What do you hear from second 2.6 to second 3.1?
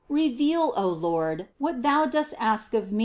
of me